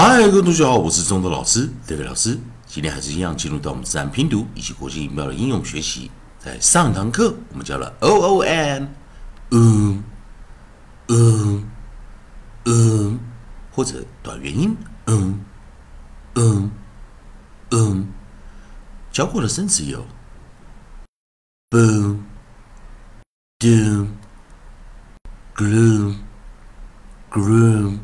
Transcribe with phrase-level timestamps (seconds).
[0.00, 2.38] 嗨，各位同学好，我是中德老师，David 老师。
[2.68, 6.08] 今天还是一样进入到我们自然拼读以及国际音标的应用学习。
[6.38, 8.94] 在上堂课我们教了 o o n，
[9.50, 10.04] 嗯
[11.08, 11.68] 嗯
[12.66, 13.18] 嗯，
[13.72, 14.76] 或者短元音
[15.06, 15.44] 嗯
[16.36, 16.70] 嗯
[17.72, 18.06] 嗯，
[19.10, 20.06] 教过的生词有
[21.70, 22.20] boom
[23.58, 24.06] doom
[25.56, 26.14] gloom
[27.32, 27.98] groom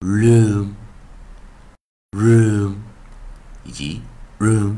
[0.00, 0.74] room
[2.12, 2.76] room
[3.64, 4.00] 以及
[4.38, 4.76] room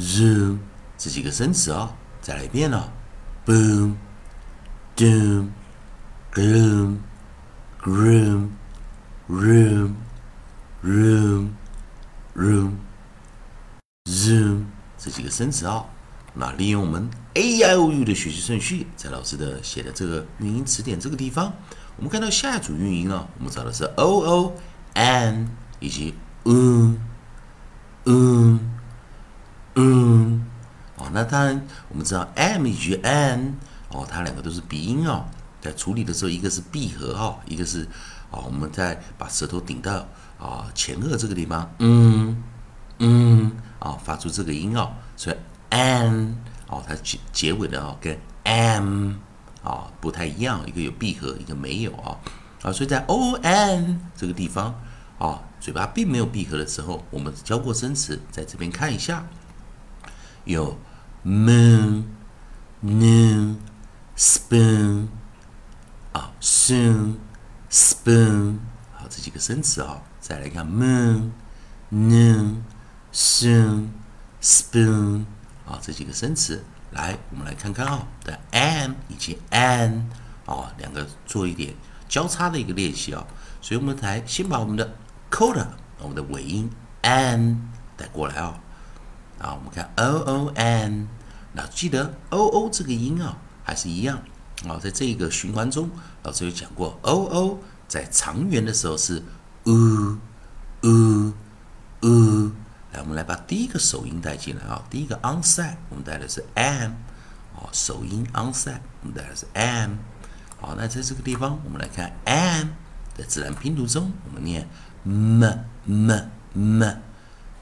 [0.00, 0.58] zoom
[0.96, 2.92] 这几个生词啊，再来一遍了
[3.44, 3.96] ，boom
[4.94, 5.48] doom
[6.32, 6.98] gloom
[7.80, 8.50] groom
[9.28, 9.94] room
[10.84, 11.50] room
[12.36, 12.72] room
[14.04, 14.64] zoom
[14.96, 15.84] 这几个生词啊，
[16.34, 21.52] 那利用我们 A I O U 的学习顺序，在老师的写的这个语音词典这个地方，
[22.00, 24.54] 我们看到下一组韵音呢，我们找的是 O O
[24.94, 25.50] N
[25.80, 26.14] 以及
[26.46, 26.98] 嗯
[28.06, 28.78] 嗯
[29.74, 30.46] 嗯。
[30.96, 33.54] 哦，那当然我们知道 M 以及 N
[33.90, 35.26] 哦，它两个都是鼻音哦，
[35.60, 37.84] 在处理的时候，一个是闭合哈，一个是
[38.30, 40.06] 啊，我们在把舌头顶到
[40.38, 42.42] 啊前颚这个地方，嗯
[42.98, 45.36] 嗯啊，发出这个音哦，所以
[45.68, 46.34] N
[46.66, 49.12] 哦，它结结尾的哦跟 M
[49.62, 52.18] 啊不太一样，一个有闭合，一个没有啊。
[52.62, 54.78] 啊，所以在 O N 这个地方
[55.18, 59.26] 啊，嘴巴并没有闭合的时候，我们教过生词，在这边看一下，
[60.44, 60.78] 有
[61.24, 62.04] moon
[62.84, 63.56] noon
[64.16, 65.06] spoon
[66.12, 67.14] 啊，soon
[67.70, 68.58] spoon
[68.92, 71.30] 好，这几个生词啊，再来看 moon
[71.90, 72.56] noon
[73.12, 73.88] soon
[74.42, 75.24] spoon
[75.66, 80.10] 啊，这几个生词，来，我们来看看啊，的 m 以及 n
[80.46, 81.74] 啊，两个做一点
[82.08, 83.24] 交叉的一个练习啊，
[83.60, 84.94] 所以我们来先把我们的
[85.30, 85.66] coda
[86.00, 86.70] 我们的尾音
[87.02, 88.60] n 带过来啊，
[89.38, 91.06] 啊，我们看 o o n，
[91.52, 94.18] 那记得 o o 这个音啊，还是一样
[94.68, 95.88] 啊，在这一个循环中，
[96.22, 99.22] 老师有讲过 o o 在长元的时候是
[99.64, 100.18] u
[100.82, 101.32] u
[102.00, 102.52] u，
[102.92, 106.90] 来，我们来把第一个首音带进来啊，第一个 onside，我们带的是 m，
[107.54, 109.92] 啊，首音 onside，我们带的是 am
[110.60, 112.68] 好，那在这个地方我们来看 am
[113.16, 114.68] 在自然拼读中，我们念
[115.04, 115.42] m
[115.86, 116.10] m
[116.52, 116.82] m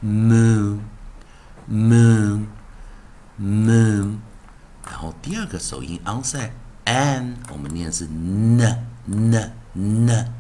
[0.02, 0.80] moon
[1.68, 2.46] moon
[3.38, 4.18] moon，
[4.86, 8.60] 然后第二个首音 onside，n，我们念是 n
[9.04, 10.32] n n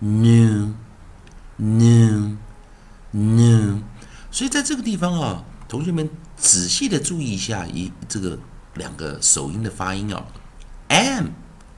[0.00, 0.74] noon
[1.60, 2.36] noon
[3.12, 3.82] noon，
[4.32, 8.36] 所以在这个地方啊，同学们仔细的注意一下一这个
[8.74, 10.24] 两个首音的发音啊
[10.88, 11.26] ，m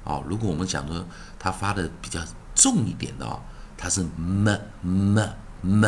[0.04, 1.04] 啊，如果我们讲的
[1.38, 2.20] 它发的比较
[2.54, 3.38] 重一点的啊，
[3.76, 5.18] 它是 m m
[5.60, 5.84] m。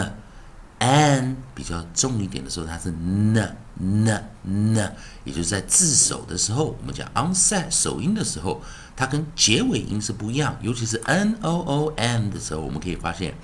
[0.79, 8.61] n 比较重一点的时候，它是 n n n，也就是在字首的时候，我们讲 onset 首音的时候，
[8.95, 10.55] 它跟结尾音是不一样。
[10.61, 13.35] 尤其是 n o o n 的时候，我们可以发现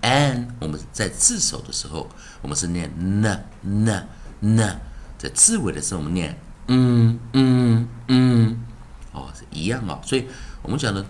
[0.00, 2.08] n 我们在字首的时候，
[2.42, 4.08] 我们是念 n n
[4.40, 4.80] n，
[5.18, 6.38] 在字尾的时候，我们念
[6.68, 8.60] 嗯嗯嗯，
[9.12, 10.00] 哦是一样啊。
[10.04, 10.26] 所以
[10.62, 11.04] 我们讲的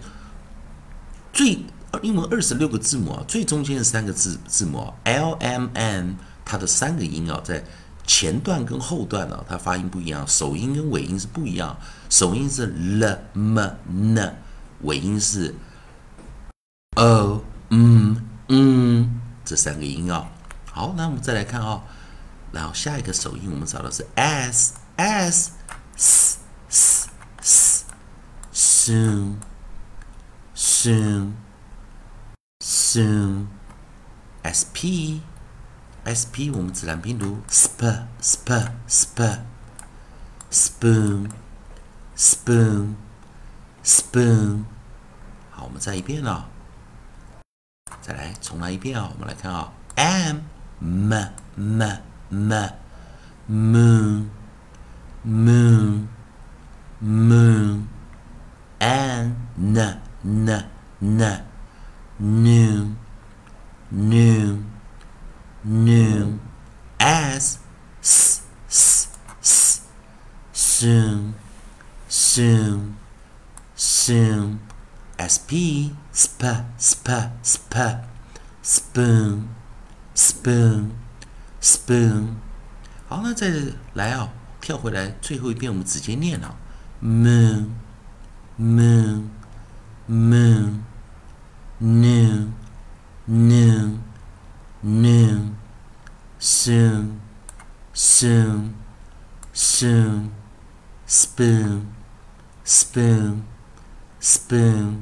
[1.33, 1.59] 最。
[2.05, 7.65] 英文二十六个字母啊，最中间的三个字字母啊，L M N，它的三个音啊，在
[8.07, 11.77] 前段跟后段呢，它发音不一样，首音跟尾音是不一样。
[12.09, 13.59] 首音是 l m
[13.89, 14.37] n，
[14.83, 15.53] 尾音是
[16.95, 18.15] o m
[18.51, 20.29] 嗯这三个音啊。
[20.71, 21.83] 好，那我们再来看啊，
[22.53, 25.53] 然后下一个首音我们找的是 s s
[25.97, 26.39] s
[26.69, 27.09] s
[27.41, 27.85] s
[28.53, 29.37] soon
[30.55, 31.33] soon。
[32.63, 33.47] soon
[34.43, 35.21] sp
[36.05, 39.39] sp 我们自然拼读 sp sp sp
[40.51, 41.31] spoon
[42.17, 42.95] spoon
[43.85, 44.65] spoon
[45.51, 46.49] 好，我们再一遍啊，
[48.11, 50.41] 再来重来一遍啊，我们来看啊，m
[50.81, 51.15] m
[51.55, 51.83] m
[52.29, 52.69] m
[53.49, 54.29] moon
[55.25, 56.09] moon
[57.01, 57.87] moon
[58.81, 60.65] n n n
[60.99, 61.45] n
[62.19, 62.97] noon,
[63.93, 64.65] noon,
[65.63, 66.41] noon,
[66.99, 67.59] as,
[68.03, 69.09] s, s,
[69.41, 69.83] s,
[70.53, 71.35] soon,
[72.09, 72.97] soon,
[73.77, 74.59] soon,
[75.20, 76.44] sp, sp,
[76.78, 77.08] sp,
[77.44, 77.76] sp,
[78.64, 79.48] spoon,
[80.16, 80.92] spoon,
[81.62, 82.36] spoon。
[83.08, 83.52] 好，那再
[83.94, 84.30] 来啊，
[84.62, 86.56] 跳回来，最后一遍我们直接念啊，
[87.02, 87.70] moon,
[88.60, 89.30] moon,
[90.08, 92.54] moon。noon,
[93.28, 94.00] noon,
[94.82, 95.56] noon,
[96.40, 97.20] soon,
[97.94, 98.74] soon,
[99.54, 100.32] soon,
[101.06, 101.88] spoon,
[102.64, 103.44] spoon,
[104.21, 104.99] spoon。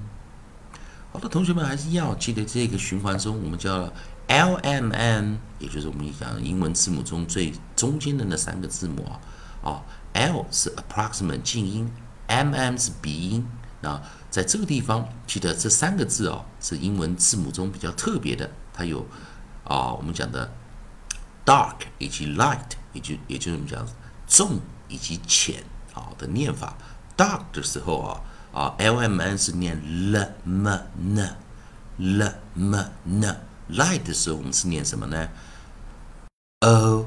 [1.12, 3.92] 好的，同学们还是要记得这个循环中，我们叫
[4.28, 9.20] L M N，也就是我们讲英文字母中最中间的那三个字母啊。
[9.60, 9.82] 啊
[10.12, 11.90] ，L 是 approximate 静音
[12.28, 13.46] ，M M 是鼻音。
[13.80, 14.00] 那
[14.30, 18.48] 在这个地方，记得这三个字哦，是英文字母中比较特别的。
[18.72, 19.04] 它有
[19.64, 20.52] 啊，我们讲的
[21.44, 23.84] dark 以及 light，也就也就是我们讲
[24.26, 26.76] 重以及浅啊的念法。
[27.16, 28.20] dark 的时候啊
[28.58, 31.36] 啊，L M N 是念 l m n
[31.96, 32.74] l m
[33.04, 33.36] n。
[33.70, 35.28] light 的时候，我们是念什么呢
[36.66, 37.06] ？o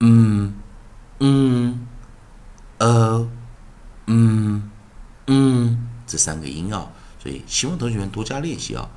[0.00, 0.54] 嗯
[1.20, 1.86] 嗯
[2.78, 3.28] o
[4.06, 4.70] 嗯。
[5.28, 6.90] 嗯，这三个音啊，
[7.22, 8.90] 所以希望同学们多加练习啊。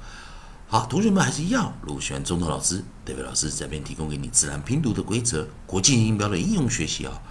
[0.68, 7.22] 好，同学们还是一样，如果喜欢中头老师，代表老师这边提供给你自然拼读的规则、国际音标的应用学习啊，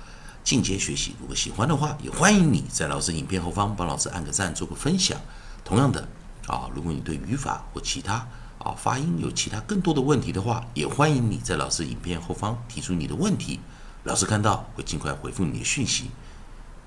[0.45, 1.17] 进阶学习。
[1.19, 5.19] 如果喜欢的话，也欢迎你在老师影片后方帮老师按个赞，做个分享。
[5.65, 6.07] 同样的
[6.47, 8.17] 啊，如果你对语法或其他
[8.59, 13.59] 啊发音有其他更多的问题的话，也欢迎你在老师影片后方提出你的问题，
[14.05, 16.11] 老师看到会尽快回复你的讯息。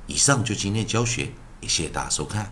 [0.05, 1.31] 以上就今天教学。
[1.63, 2.51] 谢谢大家收看。